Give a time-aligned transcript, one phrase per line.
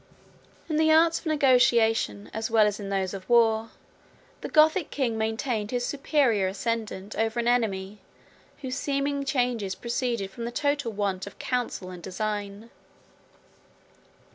[0.67, 3.69] ]In the arts of negotiation, as well as in those of war,
[4.41, 7.99] the Gothic king maintained his superior ascendant over an enemy,
[8.63, 12.71] whose seeming changes proceeded from the total want of counsel and design.